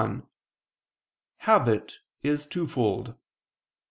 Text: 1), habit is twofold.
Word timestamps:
1), 0.01 0.27
habit 1.41 1.99
is 2.23 2.47
twofold. 2.47 3.13